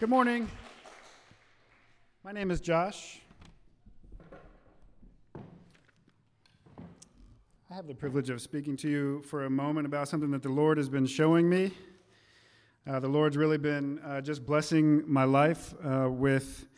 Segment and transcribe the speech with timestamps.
[0.00, 0.48] Good morning.
[2.22, 3.18] My name is Josh.
[7.68, 10.50] I have the privilege of speaking to you for a moment about something that the
[10.50, 11.72] Lord has been showing me.
[12.88, 16.68] Uh, the Lord's really been uh, just blessing my life uh, with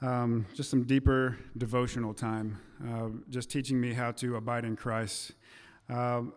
[0.00, 5.32] um, just some deeper devotional time, uh, just teaching me how to abide in Christ.
[5.88, 6.32] Um,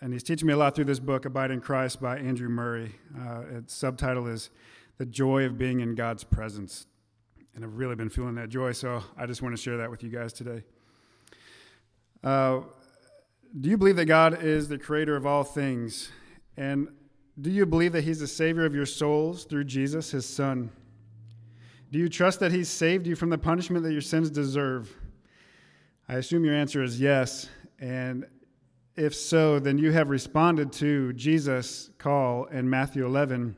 [0.00, 2.94] and He's teaching me a lot through this book, Abide in Christ by Andrew Murray.
[3.14, 4.48] Uh, its subtitle is
[5.00, 6.84] The Joy of Being in God's Presence.
[7.54, 10.02] And I've really been feeling that joy, so I just want to share that with
[10.02, 10.62] you guys today.
[12.22, 12.60] Uh,
[13.58, 16.12] do you believe that God is the creator of all things?
[16.58, 16.88] And
[17.40, 20.70] do you believe that He's the Savior of your souls through Jesus, His Son?
[21.90, 24.94] Do you trust that He's saved you from the punishment that your sins deserve?
[26.10, 27.48] I assume your answer is yes.
[27.78, 28.26] And
[28.96, 33.56] if so, then you have responded to Jesus' call in Matthew 11,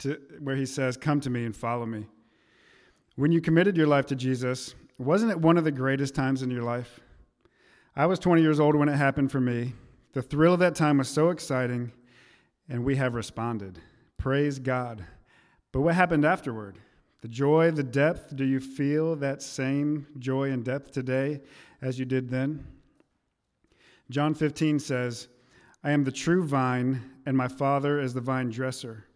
[0.00, 2.06] to, where He says, Come to me and follow me.
[3.16, 6.50] When you committed your life to Jesus, wasn't it one of the greatest times in
[6.50, 7.00] your life?
[7.96, 9.72] I was 20 years old when it happened for me.
[10.14, 11.92] The thrill of that time was so exciting,
[12.68, 13.80] and we have responded.
[14.18, 15.04] Praise God.
[15.70, 16.78] But what happened afterward?
[17.20, 21.40] The joy, the depth, do you feel that same joy and depth today
[21.80, 22.66] as you did then?
[24.10, 25.28] John 15 says,
[25.82, 29.06] I am the true vine, and my Father is the vine dresser.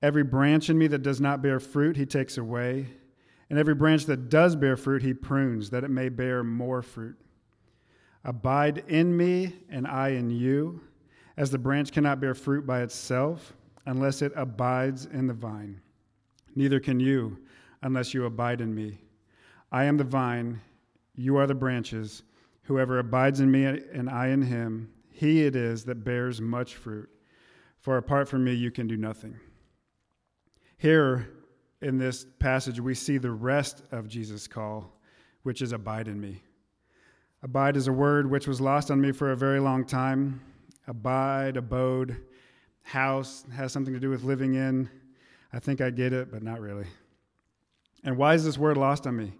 [0.00, 2.86] Every branch in me that does not bear fruit, he takes away,
[3.50, 7.16] and every branch that does bear fruit, he prunes, that it may bear more fruit.
[8.24, 10.80] Abide in me, and I in you,
[11.36, 13.54] as the branch cannot bear fruit by itself
[13.86, 15.80] unless it abides in the vine.
[16.54, 17.38] Neither can you
[17.82, 18.98] unless you abide in me.
[19.72, 20.60] I am the vine,
[21.14, 22.22] you are the branches.
[22.62, 27.08] Whoever abides in me and I in him, he it is that bears much fruit.
[27.78, 29.38] For apart from me, you can do nothing.
[30.78, 31.28] Here
[31.82, 34.92] in this passage, we see the rest of Jesus' call,
[35.42, 36.40] which is abide in me.
[37.42, 40.40] Abide is a word which was lost on me for a very long time.
[40.86, 42.16] Abide, abode,
[42.82, 44.88] house has something to do with living in.
[45.52, 46.86] I think I get it, but not really.
[48.04, 49.32] And why is this word lost on me?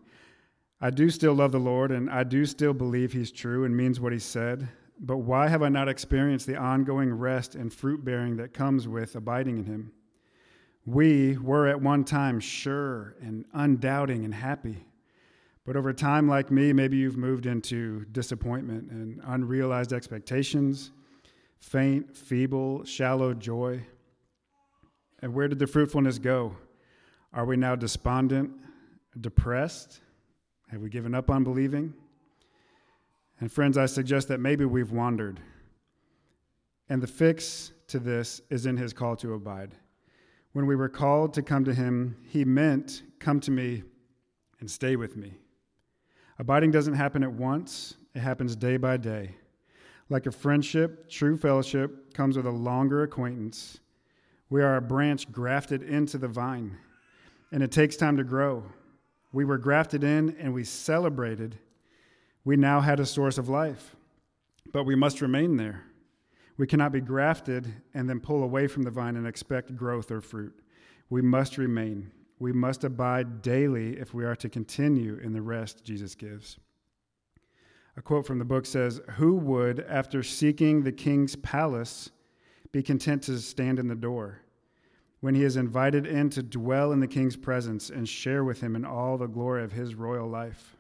[0.81, 4.01] I do still love the Lord, and I do still believe He's true and means
[4.01, 4.69] what He said.
[4.99, 9.15] But why have I not experienced the ongoing rest and fruit bearing that comes with
[9.15, 9.93] abiding in Him?
[10.89, 14.87] We were at one time sure and undoubting and happy.
[15.67, 20.93] But over time, like me, maybe you've moved into disappointment and unrealized expectations,
[21.61, 23.83] faint, feeble, shallow joy.
[25.21, 26.57] And where did the fruitfulness go?
[27.35, 28.51] Are we now despondent,
[29.21, 30.01] depressed?
[30.71, 31.93] Have we given up on believing?
[33.41, 35.39] And friends, I suggest that maybe we've wandered.
[36.89, 39.75] And the fix to this is in his call to abide.
[40.53, 43.83] When we were called to come to him, he meant, Come to me
[44.61, 45.35] and stay with me.
[46.39, 49.35] Abiding doesn't happen at once, it happens day by day.
[50.09, 53.81] Like a friendship, true fellowship comes with a longer acquaintance.
[54.51, 56.79] We are a branch grafted into the vine,
[57.53, 58.65] and it takes time to grow.
[59.33, 61.59] We were grafted in and we celebrated.
[62.45, 63.95] We now had a source of life,
[64.73, 65.85] but we must remain there.
[66.59, 70.21] We cannot be grafted and then pull away from the vine and expect growth or
[70.21, 70.53] fruit.
[71.09, 72.11] We must remain.
[72.41, 76.59] We must abide daily if we are to continue in the rest Jesus gives.
[77.97, 82.11] A quote from the book says Who would, after seeking the king's palace,
[82.73, 84.41] be content to stand in the door
[85.21, 88.77] when he is invited in to dwell in the king's presence and share with him
[88.77, 90.77] in all the glory of his royal life?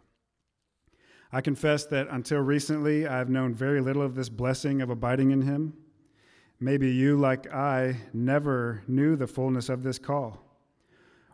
[1.33, 5.31] I confess that until recently, I have known very little of this blessing of abiding
[5.31, 5.75] in him.
[6.59, 10.43] Maybe you, like I, never knew the fullness of this call.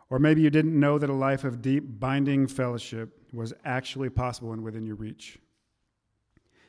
[0.09, 4.53] Or maybe you didn't know that a life of deep binding fellowship was actually possible
[4.53, 5.39] and within your reach.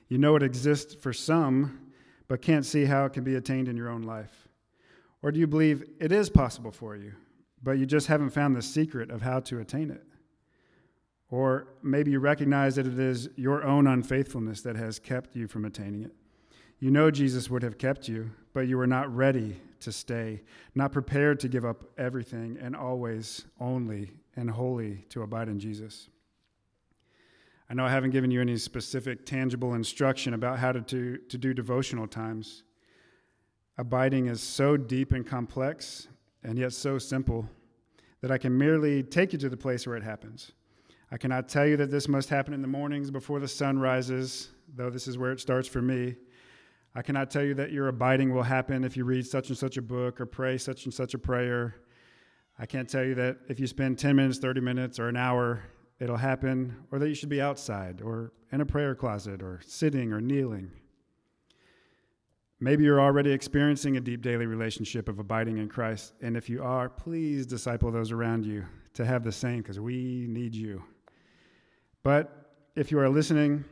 [0.08, 1.92] You know it exists for some,
[2.28, 4.48] but can't see how it can be attained in your own life.
[5.22, 7.12] Or do you believe it is possible for you,
[7.62, 10.04] but you just haven't found the secret of how to attain it?
[11.30, 15.64] Or maybe you recognize that it is your own unfaithfulness that has kept you from
[15.64, 16.12] attaining it.
[16.78, 20.42] You know Jesus would have kept you, but you were not ready to stay,
[20.74, 26.08] not prepared to give up everything and always, only, and wholly to abide in Jesus.
[27.68, 31.38] I know I haven't given you any specific, tangible instruction about how to do, to
[31.38, 32.62] do devotional times.
[33.78, 36.06] Abiding is so deep and complex,
[36.44, 37.48] and yet so simple,
[38.20, 40.52] that I can merely take you to the place where it happens.
[41.10, 44.50] I cannot tell you that this must happen in the mornings before the sun rises,
[44.74, 46.16] though this is where it starts for me.
[46.96, 49.76] I cannot tell you that your abiding will happen if you read such and such
[49.76, 51.76] a book or pray such and such a prayer.
[52.58, 55.62] I can't tell you that if you spend 10 minutes, 30 minutes, or an hour,
[56.00, 60.12] it'll happen, or that you should be outside, or in a prayer closet, or sitting,
[60.12, 60.70] or kneeling.
[62.58, 66.62] Maybe you're already experiencing a deep daily relationship of abiding in Christ, and if you
[66.62, 68.64] are, please disciple those around you
[68.94, 70.82] to have the same, because we need you.
[72.06, 73.64] But if you are listening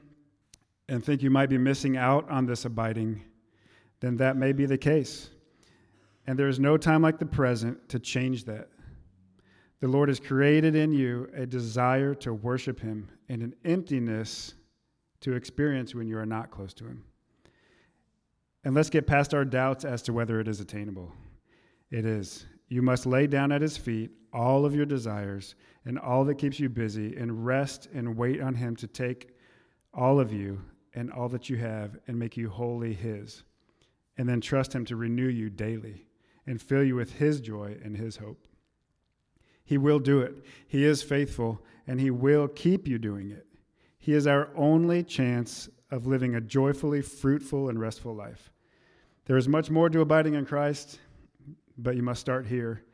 [0.88, 3.22] and think you might be missing out on this abiding,
[4.00, 5.30] then that may be the case.
[6.26, 8.70] And there is no time like the present to change that.
[9.78, 14.54] The Lord has created in you a desire to worship Him and an emptiness
[15.20, 17.04] to experience when you are not close to Him.
[18.64, 21.12] And let's get past our doubts as to whether it is attainable.
[21.92, 22.46] It is.
[22.66, 25.54] You must lay down at His feet all of your desires
[25.84, 29.30] and all that keeps you busy and rest and wait on Him to take
[29.94, 30.60] all of you
[30.94, 33.44] and all that you have and make you wholly His.
[34.18, 36.06] And then trust Him to renew you daily
[36.46, 38.46] and fill you with His joy and His hope.
[39.64, 40.44] He will do it.
[40.66, 43.46] He is faithful, and He will keep you doing it.
[43.98, 48.52] He is our only chance of living a joyfully fruitful and restful life.
[49.24, 50.98] There is much more to abiding in Christ,
[51.78, 52.84] but you must start here.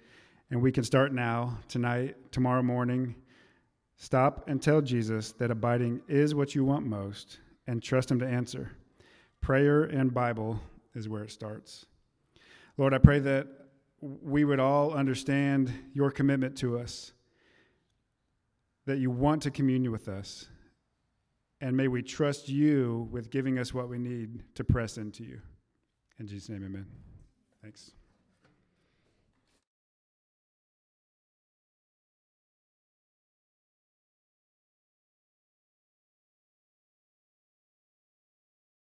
[0.50, 3.14] And we can start now, tonight, tomorrow morning.
[3.96, 8.26] Stop and tell Jesus that abiding is what you want most and trust Him to
[8.26, 8.72] answer.
[9.40, 10.60] Prayer and Bible
[10.94, 11.86] is where it starts.
[12.76, 13.46] Lord, I pray that
[14.00, 17.12] we would all understand your commitment to us,
[18.86, 20.46] that you want to commune with us,
[21.60, 25.40] and may we trust you with giving us what we need to press into you.
[26.18, 26.86] In Jesus' name, amen.
[27.62, 27.92] Thanks.